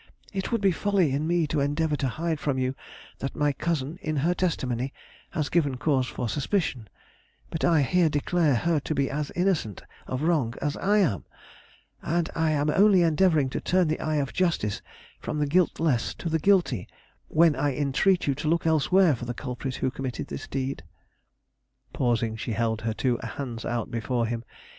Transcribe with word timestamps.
It 0.33 0.51
would 0.51 0.61
be 0.61 0.71
folly 0.71 1.11
in 1.11 1.27
me 1.27 1.45
to 1.45 1.59
endeavor 1.59 1.95
to 1.97 2.07
hide 2.07 2.39
from 2.39 2.57
you 2.57 2.73
that 3.19 3.35
my 3.35 3.53
cousin 3.53 3.99
in 4.01 4.15
her 4.15 4.33
testimony 4.33 4.91
has 5.29 5.47
given 5.47 5.77
cause 5.77 6.07
for 6.07 6.27
suspicion; 6.27 6.89
but 7.51 7.63
I 7.63 7.83
here 7.83 8.09
declare 8.09 8.55
her 8.55 8.79
to 8.79 8.95
be 8.95 9.11
as 9.11 9.29
innocent 9.35 9.83
of 10.07 10.23
wrong 10.23 10.55
as 10.59 10.75
I 10.77 10.97
am; 10.97 11.25
and 12.01 12.31
I 12.33 12.49
am 12.49 12.71
only 12.71 13.03
endeavoring 13.03 13.47
to 13.51 13.61
turn 13.61 13.89
the 13.89 13.99
eye 13.99 14.15
of 14.15 14.33
justice 14.33 14.81
from 15.19 15.37
the 15.37 15.45
guiltless 15.45 16.15
to 16.15 16.29
the 16.29 16.39
guilty 16.39 16.87
when 17.27 17.55
I 17.55 17.75
entreat 17.75 18.25
you 18.25 18.33
to 18.33 18.47
look 18.47 18.65
elsewhere 18.65 19.15
for 19.15 19.25
the 19.25 19.35
culprit 19.35 19.75
who 19.75 19.91
committed 19.91 20.29
this 20.29 20.47
deed." 20.47 20.81
Pausing, 21.93 22.35
she 22.37 22.53
held 22.53 22.81
her 22.81 22.93
two 22.95 23.19
hands 23.23 23.65
out 23.65 23.91
before 23.91 24.25
him. 24.25 24.43